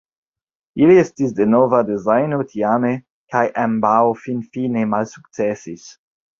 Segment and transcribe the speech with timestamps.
[0.85, 2.95] Ili estis de nova dezajno tiame
[3.37, 5.89] kaj ambaŭ finfine malsukcesis.